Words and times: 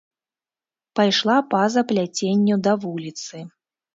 Пайшла 0.99 1.35
па-за 1.51 1.83
пляценню 1.91 2.55
да 2.69 2.73
вуліцы. 2.87 3.45